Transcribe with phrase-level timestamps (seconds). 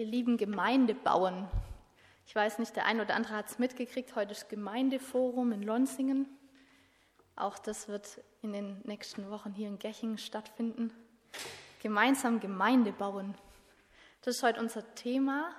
[0.00, 1.46] Ihr lieben Gemeinde bauen.
[2.26, 4.16] Ich weiß nicht, der eine oder andere hat es mitgekriegt.
[4.16, 6.26] Heute ist Gemeindeforum in Lonsingen.
[7.36, 10.90] Auch das wird in den nächsten Wochen hier in Gechingen stattfinden.
[11.82, 13.34] Gemeinsam Gemeinde bauen.
[14.22, 15.50] Das ist heute unser Thema.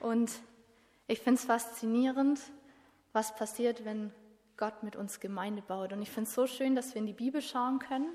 [0.00, 0.32] Und
[1.06, 2.40] ich finde es faszinierend,
[3.12, 4.12] was passiert, wenn
[4.56, 5.92] Gott mit uns Gemeinde baut.
[5.92, 8.12] Und ich finde es so schön, dass wir in die Bibel schauen können,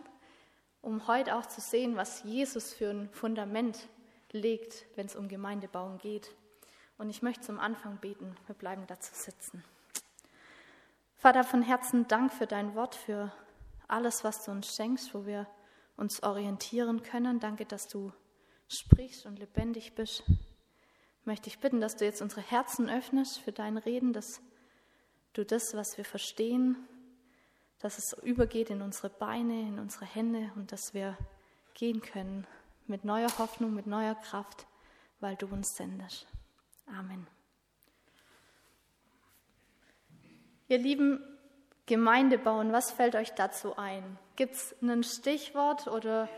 [0.82, 3.88] um heute auch zu sehen, was Jesus für ein Fundament
[4.34, 6.36] legt, wenn es um Gemeindebauen geht.
[6.98, 8.36] Und ich möchte zum Anfang beten.
[8.48, 9.64] Wir bleiben dazu sitzen.
[11.16, 13.32] Vater, von Herzen Dank für dein Wort, für
[13.88, 15.48] alles, was du uns schenkst, wo wir
[15.96, 17.40] uns orientieren können.
[17.40, 18.12] Danke, dass du
[18.68, 20.24] sprichst und lebendig bist.
[21.24, 24.41] Möchte ich bitten, dass du jetzt unsere Herzen öffnest für dein Reden, dass
[25.34, 26.76] du das, was wir verstehen,
[27.80, 31.18] dass es übergeht in unsere Beine, in unsere Hände und dass wir
[31.74, 32.46] gehen können
[32.88, 34.68] mit neuer Hoffnung, mit neuer Kraft,
[35.20, 36.28] weil du uns sendest.
[36.88, 37.28] Amen.
[40.68, 41.24] Ihr lieben
[41.85, 44.18] Gemeinde bauen, was fällt euch dazu ein?
[44.35, 46.30] Gibt es ein Stichwort oder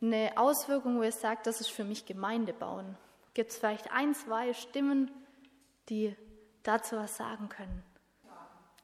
[0.00, 2.96] eine Auswirkung, wo ihr sagt, das ist für mich Gemeinde bauen?
[3.34, 5.10] Gibt es vielleicht ein, zwei Stimmen,
[5.88, 6.16] die
[6.62, 7.82] dazu was sagen können?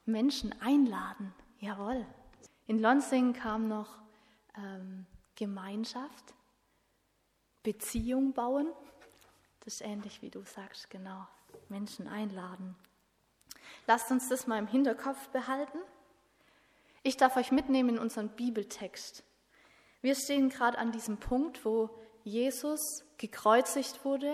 [0.05, 2.05] Menschen einladen, jawohl.
[2.67, 3.99] In Lonsing kam noch
[4.57, 6.35] ähm, Gemeinschaft,
[7.63, 8.69] Beziehung bauen.
[9.61, 11.27] Das ist ähnlich wie du sagst, genau.
[11.69, 12.77] Menschen einladen.
[13.87, 15.79] Lasst uns das mal im Hinterkopf behalten.
[17.03, 19.25] Ich darf euch mitnehmen in unseren Bibeltext.
[20.01, 21.91] Wir stehen gerade an diesem Punkt, wo
[22.25, 24.33] Jesus gekreuzigt wurde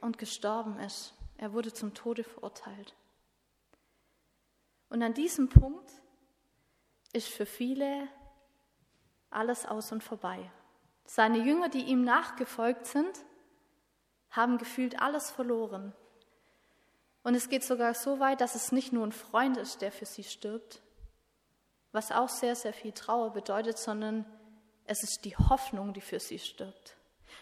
[0.00, 1.14] und gestorben ist.
[1.36, 2.94] Er wurde zum Tode verurteilt.
[4.88, 5.90] Und an diesem Punkt
[7.12, 8.08] ist für viele
[9.30, 10.50] alles aus und vorbei.
[11.04, 13.24] Seine Jünger, die ihm nachgefolgt sind,
[14.30, 15.92] haben gefühlt alles verloren.
[17.22, 20.06] Und es geht sogar so weit, dass es nicht nur ein Freund ist, der für
[20.06, 20.82] sie stirbt,
[21.92, 24.24] was auch sehr, sehr viel Trauer bedeutet, sondern
[24.86, 26.96] es ist die Hoffnung, die für sie stirbt.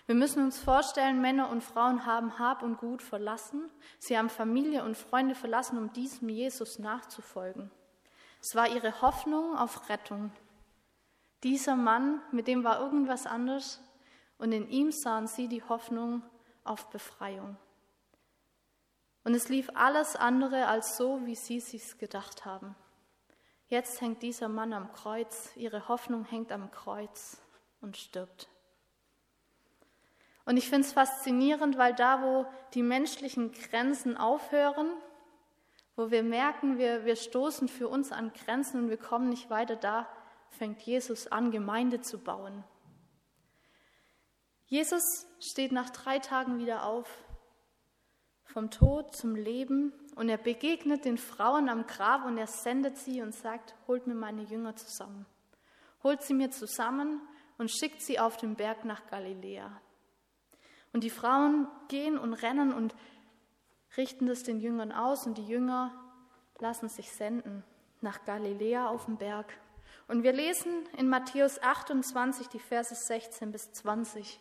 [0.06, 3.70] Wir müssen uns vorstellen, Männer und Frauen haben Hab und Gut verlassen.
[3.98, 7.70] Sie haben Familie und Freunde verlassen, um diesem Jesus nachzufolgen.
[8.40, 10.32] Es war ihre Hoffnung auf Rettung.
[11.42, 13.80] Dieser Mann, mit dem war irgendwas anders
[14.38, 16.22] und in ihm sahen sie die Hoffnung
[16.64, 17.56] auf Befreiung.
[19.24, 22.74] Und es lief alles andere als so, wie sie sich's gedacht haben.
[23.68, 27.40] Jetzt hängt dieser Mann am Kreuz, ihre Hoffnung hängt am Kreuz
[27.80, 28.48] und stirbt.
[30.44, 34.90] Und ich finde es faszinierend, weil da, wo die menschlichen Grenzen aufhören,
[35.96, 39.76] wo wir merken, wir, wir stoßen für uns an Grenzen und wir kommen nicht weiter,
[39.76, 40.08] da
[40.50, 42.64] fängt Jesus an, Gemeinde zu bauen.
[44.66, 45.02] Jesus
[45.40, 47.08] steht nach drei Tagen wieder auf,
[48.44, 53.22] vom Tod zum Leben, und er begegnet den Frauen am Grab und er sendet sie
[53.22, 55.24] und sagt, holt mir meine Jünger zusammen.
[56.02, 57.22] Holt sie mir zusammen
[57.58, 59.80] und schickt sie auf den Berg nach Galiläa.
[60.92, 62.94] Und die Frauen gehen und rennen und
[63.96, 65.94] richten das den Jüngern aus und die Jünger
[66.58, 67.64] lassen sich senden
[68.00, 69.52] nach Galiläa auf den Berg.
[70.10, 74.40] Und wir lesen in Matthäus 28 die Verse 16 bis 20.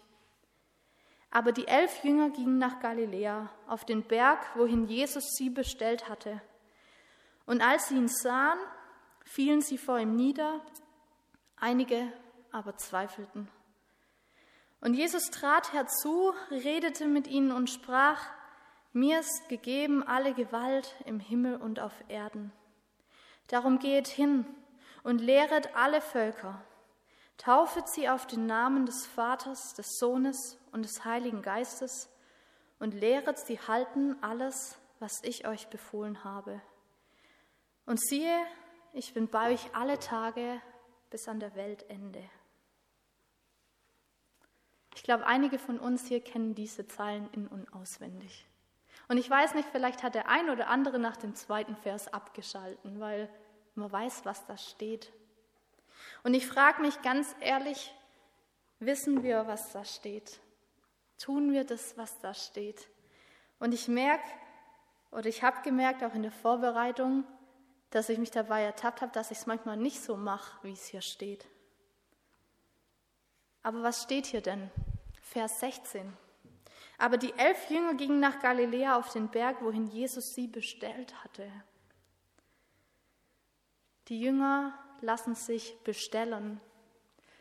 [1.30, 6.42] Aber die elf Jünger gingen nach Galiläa, auf den Berg, wohin Jesus sie bestellt hatte.
[7.46, 8.58] Und als sie ihn sahen,
[9.24, 10.60] fielen sie vor ihm nieder,
[11.56, 12.12] einige
[12.52, 13.48] aber zweifelten.
[14.82, 18.26] Und Jesus trat herzu, redete mit ihnen und sprach,
[18.92, 22.52] mir ist gegeben alle Gewalt im Himmel und auf Erden.
[23.50, 24.48] Darum geht hin
[25.04, 26.62] und lehret alle Völker,
[27.38, 32.10] taufet sie auf den Namen des Vaters, des Sohnes und des Heiligen Geistes
[32.80, 36.62] und lehret sie halten alles, was ich euch befohlen habe.
[37.86, 38.38] Und siehe,
[38.94, 40.62] ich bin bei euch alle Tage
[41.10, 42.24] bis an der Weltende.
[44.96, 48.48] Ich glaube, einige von uns hier kennen diese Zeilen in und auswendig.
[49.08, 53.00] Und ich weiß nicht, vielleicht hat der ein oder andere nach dem zweiten Vers abgeschalten,
[53.00, 53.30] weil
[53.80, 55.12] man weiß, was da steht.
[56.24, 57.94] Und ich frage mich ganz ehrlich,
[58.80, 60.40] wissen wir, was da steht?
[61.18, 62.88] Tun wir das, was da steht?
[63.60, 64.24] Und ich merke,
[65.12, 67.26] oder ich habe gemerkt, auch in der Vorbereitung,
[67.90, 70.86] dass ich mich dabei ertappt habe, dass ich es manchmal nicht so mache, wie es
[70.86, 71.48] hier steht.
[73.64, 74.70] Aber was steht hier denn?
[75.22, 76.16] Vers 16.
[76.98, 81.50] Aber die elf Jünger gingen nach Galiläa auf den Berg, wohin Jesus sie bestellt hatte.
[84.10, 86.60] Die Jünger lassen sich bestellen.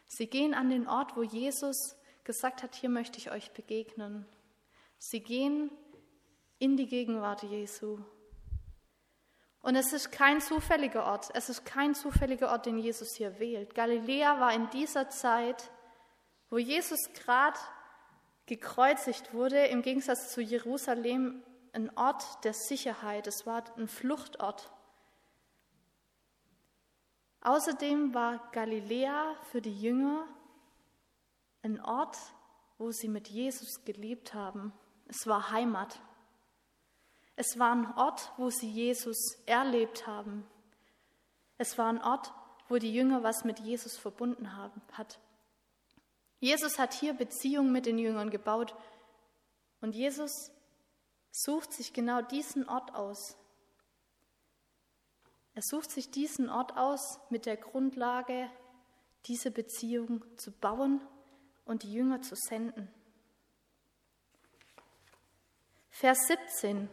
[0.06, 4.26] Sie gehen an den Ort, wo Jesus gesagt hat, hier möchte ich euch begegnen.
[4.98, 5.70] Sie gehen
[6.58, 7.98] in die Gegenwart Jesu.
[9.60, 11.30] Und es ist kein zufälliger Ort.
[11.34, 13.74] Es ist kein zufälliger Ort, den Jesus hier wählt.
[13.74, 15.70] Galiläa war in dieser Zeit,
[16.50, 17.58] wo Jesus gerade
[18.46, 21.42] gekreuzigt wurde, im Gegensatz zu Jerusalem,
[21.72, 23.26] ein Ort der Sicherheit.
[23.26, 24.70] Es war ein Fluchtort.
[27.40, 30.26] Außerdem war Galiläa für die Jünger
[31.62, 32.17] ein Ort,
[32.79, 34.73] wo sie mit Jesus gelebt haben.
[35.06, 36.00] Es war Heimat.
[37.37, 40.44] Es war ein Ort, wo sie Jesus erlebt haben.
[41.56, 42.32] Es war ein Ort,
[42.69, 45.19] wo die Jünger was mit Jesus verbunden haben, hat.
[46.40, 48.75] Jesus hat hier Beziehungen mit den Jüngern gebaut
[49.81, 50.50] und Jesus
[51.31, 53.38] sucht sich genau diesen Ort aus.
[55.58, 58.49] Er sucht sich diesen Ort aus mit der Grundlage,
[59.26, 61.00] diese Beziehung zu bauen
[61.64, 62.87] und die Jünger zu senden.
[65.90, 66.88] Vers 17.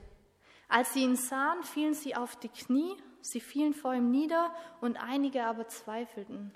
[0.67, 4.51] Als sie ihn sahen, fielen sie auf die Knie, sie fielen vor ihm nieder
[4.81, 6.51] und einige aber zweifelten.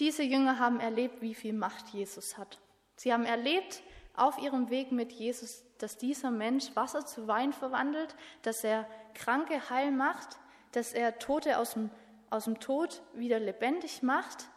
[0.00, 2.60] Diese Jünger haben erlebt, wie viel Macht Jesus hat.
[2.96, 8.14] Sie haben erlebt auf ihrem Weg mit Jesus, dass dieser Mensch Wasser zu Wein verwandelt,
[8.42, 10.38] dass er Kranke heil macht,
[10.72, 11.90] dass er Tote aus dem,
[12.30, 14.48] aus dem Tod wieder lebendig macht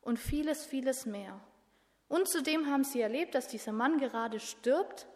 [0.00, 1.38] und vieles, vieles mehr.
[2.08, 5.06] Und zudem haben sie erlebt, dass dieser Mann gerade stirbt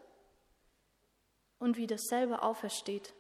[1.58, 3.14] und wieder selber aufersteht.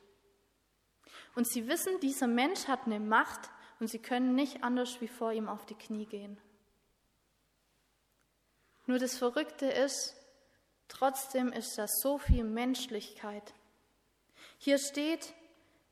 [1.34, 3.50] Und sie wissen, dieser Mensch hat eine Macht
[3.80, 6.38] und sie können nicht anders wie vor ihm auf die Knie gehen.
[8.86, 10.15] Nur das Verrückte ist,
[10.88, 13.54] trotzdem ist da so viel Menschlichkeit.
[14.58, 15.34] Hier steht,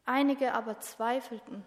[0.05, 1.65] einige aber zweifelten.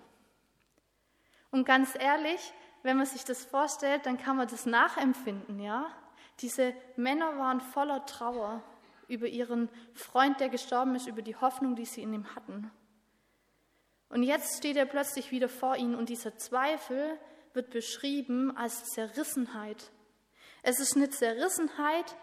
[1.51, 2.53] Und ganz ehrlich,
[2.83, 5.89] wenn man sich das vorstellt, dann kann man das nachempfinden, ja?
[6.39, 8.61] Diese Männer waren voller Trauer
[9.07, 12.69] über ihren Freund, der gestorben ist, über die Hoffnung, die sie in ihm hatten.
[14.09, 17.17] Und jetzt steht er plötzlich wieder vor ihnen und dieser Zweifel
[17.53, 19.91] wird beschrieben als Zerrissenheit.
[20.61, 22.15] Es ist eine Zerrissenheit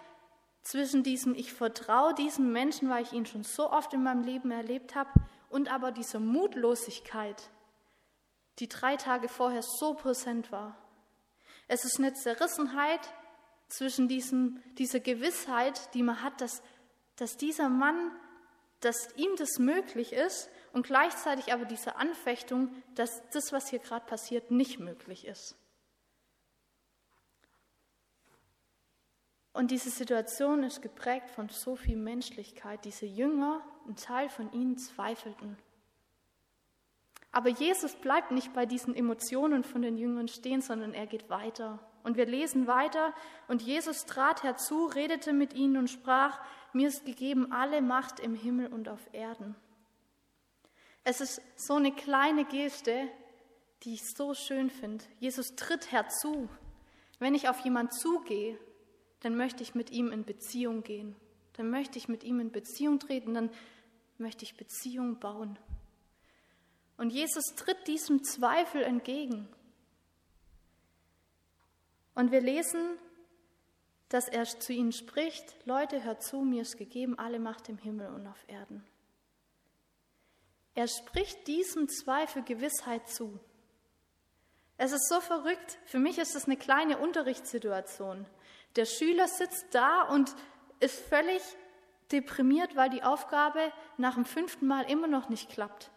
[0.64, 4.50] zwischen diesem Ich vertraue diesem Menschen, weil ich ihn schon so oft in meinem Leben
[4.50, 5.10] erlebt habe,
[5.50, 7.50] und aber dieser Mutlosigkeit,
[8.58, 10.76] die drei Tage vorher so präsent war.
[11.68, 13.00] Es ist eine Zerrissenheit
[13.68, 16.60] zwischen diesem, dieser Gewissheit, die man hat, dass
[17.16, 18.10] dass dieser Mann,
[18.80, 24.04] dass ihm das möglich ist und gleichzeitig aber diese Anfechtung, dass das, was hier gerade
[24.06, 25.56] passiert, nicht möglich ist.
[29.54, 32.84] Und diese Situation ist geprägt von so viel Menschlichkeit.
[32.84, 35.56] Diese Jünger, ein Teil von ihnen zweifelten.
[37.30, 41.78] Aber Jesus bleibt nicht bei diesen Emotionen von den Jüngern stehen, sondern er geht weiter.
[42.02, 43.14] Und wir lesen weiter,
[43.48, 46.38] und Jesus trat herzu, redete mit ihnen und sprach,
[46.72, 49.54] mir ist gegeben alle Macht im Himmel und auf Erden.
[51.04, 53.08] Es ist so eine kleine Geste,
[53.84, 55.04] die ich so schön finde.
[55.20, 56.48] Jesus tritt herzu.
[57.20, 58.58] Wenn ich auf jemand zugehe,
[59.24, 61.16] dann möchte ich mit ihm in Beziehung gehen.
[61.54, 63.50] Dann möchte ich mit ihm in Beziehung treten, dann
[64.18, 65.58] möchte ich Beziehung bauen.
[66.96, 69.48] Und Jesus tritt diesem Zweifel entgegen.
[72.14, 72.98] Und wir lesen
[74.14, 78.14] dass er zu ihnen spricht, Leute, hört zu, mir ist gegeben alle Macht im Himmel
[78.14, 78.84] und auf Erden.
[80.76, 83.40] Er spricht diesem Zweifel Gewissheit zu.
[84.76, 85.78] Es ist so verrückt.
[85.86, 88.24] Für mich ist es eine kleine Unterrichtssituation.
[88.76, 90.34] Der Schüler sitzt da und
[90.80, 91.42] ist völlig
[92.12, 95.90] deprimiert, weil die Aufgabe nach dem fünften Mal immer noch nicht klappt.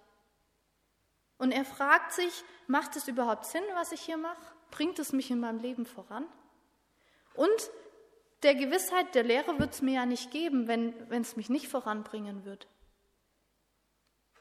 [1.38, 4.42] Und er fragt sich, macht es überhaupt Sinn, was ich hier mache?
[4.72, 6.26] Bringt es mich in meinem Leben voran?
[7.36, 7.72] Und
[8.44, 12.46] der Gewissheit, der Lehre wird es mir ja nicht geben, wenn es mich nicht voranbringen
[12.46, 12.68] wird.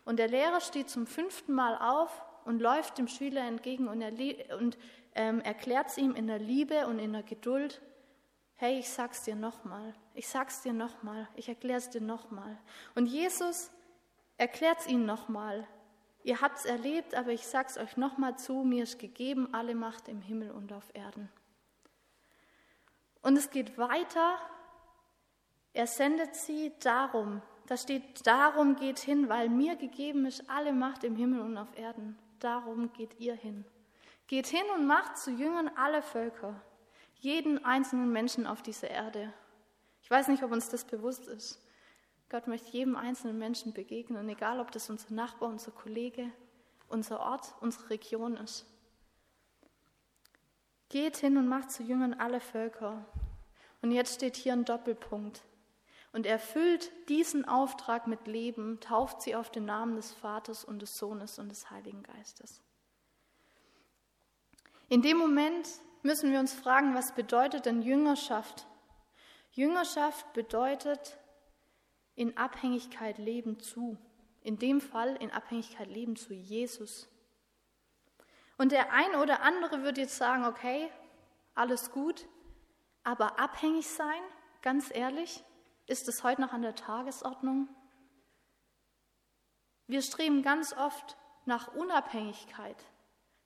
[0.05, 4.59] Und der Lehrer steht zum fünften Mal auf und läuft dem Schüler entgegen und, er,
[4.59, 4.79] und
[5.15, 7.83] ähm, erklärt es ihm in der Liebe und in der Geduld,
[8.57, 12.59] hey, ich sag's dir nochmal, ich sag's dir nochmal, ich erkläre es dir nochmal.
[12.95, 13.71] Und Jesus
[14.39, 15.67] erklärt es ihnen nochmal.
[16.23, 20.23] Ihr habt's erlebt, aber ich sag's euch nochmal zu, mir ist gegeben alle Macht im
[20.23, 21.31] Himmel und auf Erden.
[23.23, 24.39] Und es geht weiter.
[25.73, 27.43] Er sendet sie darum.
[27.67, 31.77] Da steht, darum geht hin, weil mir gegeben ist alle Macht im Himmel und auf
[31.77, 32.19] Erden.
[32.39, 33.65] Darum geht ihr hin.
[34.27, 36.61] Geht hin und macht zu Jüngern alle Völker,
[37.19, 39.33] jeden einzelnen Menschen auf dieser Erde.
[40.03, 41.61] Ich weiß nicht, ob uns das bewusst ist.
[42.29, 46.31] Gott möchte jedem einzelnen Menschen begegnen, egal ob das unser Nachbar, unser Kollege,
[46.89, 48.67] unser Ort, unsere Region ist.
[50.89, 53.05] Geht hin und macht zu Jüngern alle Völker.
[53.83, 55.43] Und jetzt steht hier ein Doppelpunkt.
[56.13, 60.97] Und erfüllt diesen Auftrag mit Leben, tauft sie auf den Namen des Vaters und des
[60.97, 62.63] Sohnes und des Heiligen Geistes.
[64.89, 65.69] In dem Moment
[66.07, 68.67] müssen wir uns fragen, was bedeutet denn Jüngerschaft?
[69.51, 71.19] Jüngerschaft bedeutet
[72.15, 73.99] in Abhängigkeit leben zu.
[74.41, 77.09] In dem Fall in Abhängigkeit leben zu Jesus.
[78.57, 80.89] Und der ein oder andere würde jetzt sagen, okay,
[81.55, 82.27] alles gut,
[83.03, 84.23] aber abhängig sein,
[84.63, 85.45] ganz ehrlich,
[85.87, 87.69] ist es heute noch an der Tagesordnung?
[89.89, 92.77] Wir streben ganz oft nach Unabhängigkeit,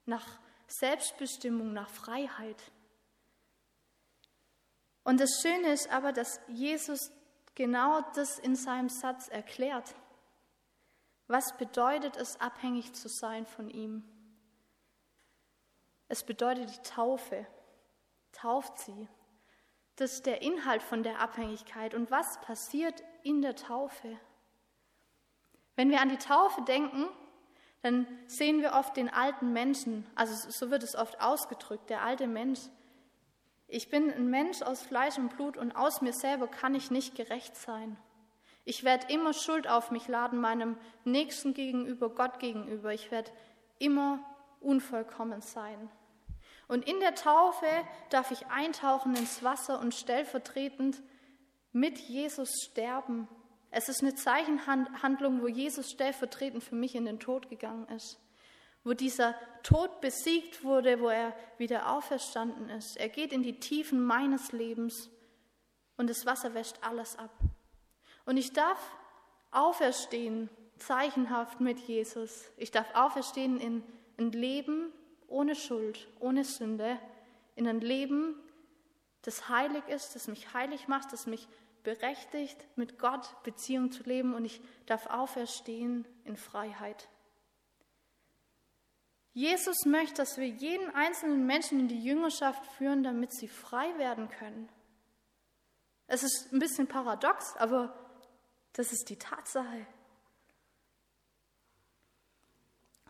[0.05, 0.39] nach
[0.71, 2.63] Selbstbestimmung, nach Freiheit.
[5.03, 7.11] Und das Schöne ist aber, dass Jesus
[7.55, 9.95] genau das in seinem Satz erklärt.
[11.27, 14.05] Was bedeutet es, abhängig zu sein von ihm?
[16.09, 17.47] Es bedeutet die Taufe.
[18.33, 19.09] Tauft sie.
[19.97, 21.95] Das ist der Inhalt von der Abhängigkeit.
[21.95, 24.19] Und was passiert in der Taufe?
[25.77, 27.09] Wenn wir an die Taufe denken,
[27.83, 32.27] dann sehen wir oft den alten Menschen, also so wird es oft ausgedrückt, der alte
[32.27, 32.61] Mensch.
[33.69, 37.15] Ich bin ein Mensch aus Fleisch und Blut und aus mir selber kann ich nicht
[37.15, 37.97] gerecht sein.
[38.65, 42.93] Ich werde immer Schuld auf mich laden, meinem Nächsten gegenüber, Gott gegenüber.
[42.93, 43.31] Ich werde
[43.79, 44.19] immer
[44.61, 45.91] unvollkommen sein.
[46.69, 47.67] Und in der Taufe
[48.11, 51.03] darf ich eintauchen ins Wasser und stellvertretend
[51.73, 53.29] mit Jesus sterben.
[53.71, 58.19] Es ist eine Zeichenhandlung, wo Jesus stellvertretend für mich in den Tod gegangen ist.
[58.83, 62.97] Wo dieser Tod besiegt wurde, wo er wieder auferstanden ist.
[62.97, 65.11] Er geht in die Tiefen meines Lebens
[65.97, 67.31] und das Wasser wäscht alles ab.
[68.25, 68.79] Und ich darf
[69.51, 70.49] auferstehen,
[70.79, 72.51] zeichenhaft mit Jesus.
[72.57, 73.83] Ich darf auferstehen in
[74.19, 74.93] ein Leben,
[75.29, 76.99] ohne Schuld, ohne Sünde,
[77.55, 78.35] in ein Leben,
[79.23, 81.47] das heilig ist, das mich heilig macht, das mich
[81.83, 87.09] berechtigt, mit Gott Beziehung zu leben und ich darf auferstehen in Freiheit.
[89.33, 94.29] Jesus möchte, dass wir jeden einzelnen Menschen in die Jüngerschaft führen, damit sie frei werden
[94.29, 94.69] können.
[96.09, 97.95] Es ist ein bisschen paradox, aber
[98.73, 99.87] das ist die Tatsache.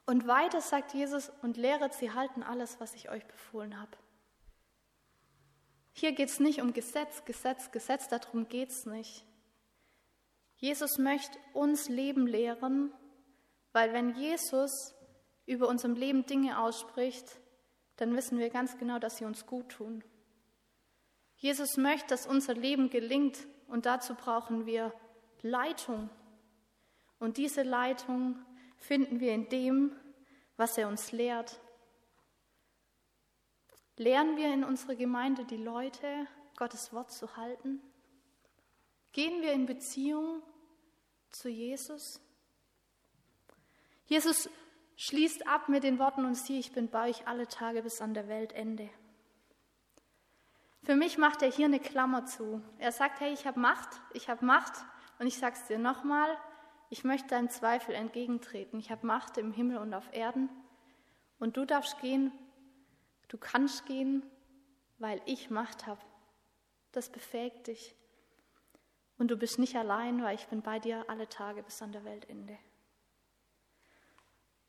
[0.04, 3.96] Und weiter sagt Jesus, und lehret sie halten alles, was ich euch befohlen habe.
[5.92, 9.24] Hier geht es nicht um Gesetz, Gesetz, Gesetz, darum geht es nicht.
[10.56, 12.92] Jesus möchte uns Leben lehren,
[13.72, 14.94] weil wenn Jesus
[15.46, 17.40] über unserem Leben Dinge ausspricht,
[17.96, 20.04] dann wissen wir ganz genau, dass sie uns gut tun.
[21.36, 24.92] Jesus möchte, dass unser Leben gelingt und dazu brauchen wir
[25.40, 26.10] Leitung.
[27.18, 28.38] Und diese Leitung
[28.76, 29.96] finden wir in dem,
[30.56, 31.60] was er uns lehrt.
[34.00, 36.26] Lernen wir in unserer Gemeinde die Leute,
[36.56, 37.82] Gottes Wort zu halten?
[39.12, 40.42] Gehen wir in Beziehung
[41.28, 42.18] zu Jesus?
[44.06, 44.48] Jesus
[44.96, 48.14] schließt ab mit den Worten und sieh, ich bin bei euch alle Tage bis an
[48.14, 48.88] der Weltende.
[50.82, 52.62] Für mich macht er hier eine Klammer zu.
[52.78, 54.72] Er sagt, hey, ich habe Macht, ich habe Macht
[55.18, 56.38] und ich sage es dir nochmal,
[56.88, 58.80] ich möchte deinem Zweifel entgegentreten.
[58.80, 60.48] Ich habe Macht im Himmel und auf Erden.
[61.38, 62.32] Und du darfst gehen,
[63.30, 64.22] du kannst gehen,
[64.98, 66.02] weil ich Macht habe.
[66.92, 67.94] Das befähigt dich.
[69.16, 72.04] Und du bist nicht allein, weil ich bin bei dir alle Tage bis an der
[72.04, 72.58] Weltende.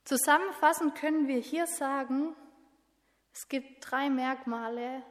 [0.03, 2.35] Zusammenfassend können wir hier sagen,
[3.33, 5.03] es gibt drei Merkmale,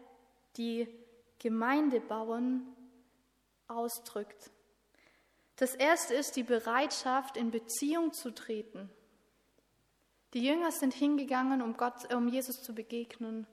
[0.56, 0.88] die
[1.38, 2.76] Gemeindebauen
[3.66, 4.50] ausdrückt.
[5.56, 8.90] Das erste ist die Bereitschaft, in Beziehung zu treten.
[10.34, 13.46] Die Jünger sind hingegangen, um, Gott, um Jesus zu begegnen.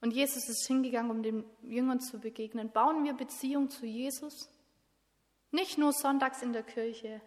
[0.00, 2.70] Und Jesus ist hingegangen, um den Jüngern zu begegnen.
[2.70, 4.48] Bauen wir Beziehung zu Jesus?
[5.50, 7.20] Nicht nur sonntags in der Kirche.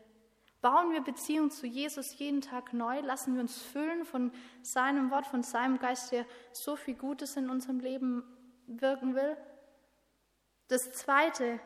[0.61, 3.01] Bauen wir Beziehung zu Jesus jeden Tag neu?
[3.01, 7.49] Lassen wir uns füllen von seinem Wort, von seinem Geist, der so viel Gutes in
[7.49, 8.23] unserem Leben
[8.67, 9.35] wirken will?
[10.67, 11.59] Das Zweite,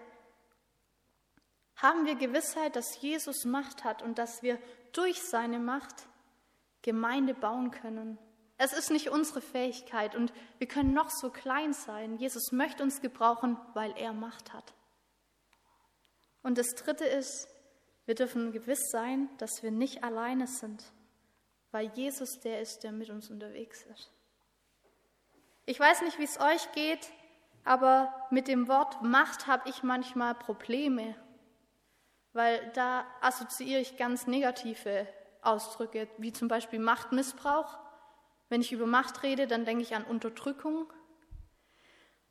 [1.76, 4.60] haben wir Gewissheit, dass Jesus Macht hat und dass wir
[4.94, 6.08] durch seine Macht
[6.86, 8.18] Gemeinde bauen können.
[8.58, 12.16] Es ist nicht unsere Fähigkeit und wir können noch so klein sein.
[12.16, 14.74] Jesus möchte uns gebrauchen, weil er Macht hat.
[16.44, 17.50] Und das Dritte ist,
[18.06, 20.84] wir dürfen gewiss sein, dass wir nicht alleine sind,
[21.72, 24.12] weil Jesus der ist, der mit uns unterwegs ist.
[25.66, 27.12] Ich weiß nicht, wie es euch geht,
[27.66, 31.16] aber mit dem Wort Macht habe ich manchmal Probleme
[32.36, 35.08] weil da assoziiere ich ganz negative
[35.46, 37.78] Ausdrücke, wie zum Beispiel Machtmissbrauch.
[38.50, 40.92] Wenn ich über Macht rede, dann denke ich an Unterdrückung.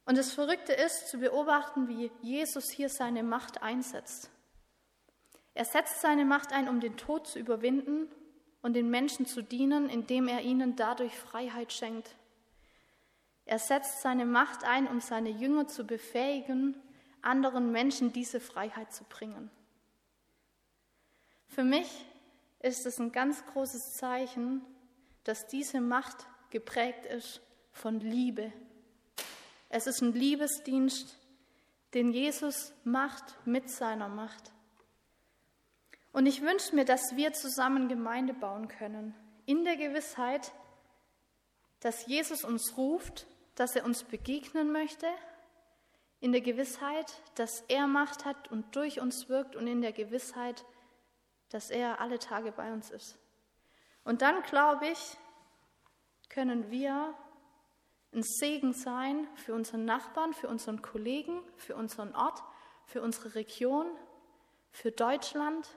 [0.05, 4.31] Und das Verrückte ist zu beobachten, wie Jesus hier seine Macht einsetzt.
[5.55, 8.09] Er setzt seine Macht ein, um den Tod zu überwinden
[8.61, 12.17] und den Menschen zu dienen, indem er ihnen dadurch Freiheit schenkt.
[13.47, 16.81] Er setzt seine Macht ein, um seine Jünger zu befähigen,
[17.23, 19.51] anderen Menschen diese Freiheit zu bringen.
[21.49, 22.05] Für mich
[22.65, 24.63] ist es ein ganz großes Zeichen,
[25.25, 27.43] dass diese Macht geprägt ist
[27.73, 28.53] von Liebe.
[29.69, 31.19] Es ist ein Liebesdienst,
[31.93, 34.53] den Jesus macht mit seiner Macht.
[36.13, 40.53] Und ich wünsche mir, dass wir zusammen Gemeinde bauen können, in der Gewissheit,
[41.81, 45.07] dass Jesus uns ruft, dass er uns begegnen möchte,
[46.21, 50.65] in der Gewissheit, dass er Macht hat und durch uns wirkt und in der Gewissheit,
[51.55, 53.17] dass er alle Tage bei uns ist.
[54.03, 55.17] Und dann, glaube ich,
[56.29, 57.15] können wir
[58.13, 62.43] ein Segen sein für unseren Nachbarn, für unseren Kollegen, für unseren Ort,
[62.87, 63.87] für unsere Region,
[64.73, 65.69] für Deutschland,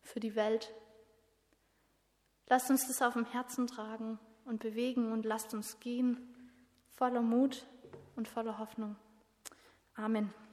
[0.00, 0.72] für die Welt.
[2.48, 6.34] Lasst uns das auf dem Herzen tragen und bewegen und lasst uns gehen
[6.94, 7.66] voller Mut
[8.14, 8.96] und voller Hoffnung.
[9.94, 10.32] Amen.